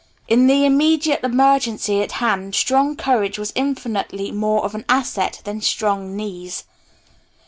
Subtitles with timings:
[0.27, 5.61] In the immediate emergency at hand strong courage was infinitely more of an asset than
[5.61, 6.63] strong knees.